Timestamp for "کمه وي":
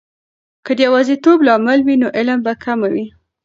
2.63-3.05